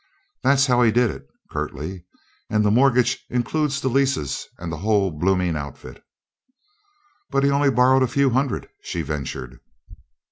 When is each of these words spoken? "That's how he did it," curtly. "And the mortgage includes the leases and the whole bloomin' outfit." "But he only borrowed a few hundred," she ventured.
"That's 0.41 0.65
how 0.65 0.81
he 0.81 0.89
did 0.91 1.11
it," 1.11 1.27
curtly. 1.51 2.05
"And 2.49 2.65
the 2.65 2.71
mortgage 2.71 3.23
includes 3.29 3.79
the 3.79 3.87
leases 3.87 4.47
and 4.57 4.71
the 4.71 4.77
whole 4.77 5.11
bloomin' 5.11 5.55
outfit." 5.55 6.03
"But 7.29 7.43
he 7.43 7.51
only 7.51 7.69
borrowed 7.69 8.01
a 8.01 8.07
few 8.07 8.31
hundred," 8.31 8.67
she 8.81 9.03
ventured. 9.03 9.59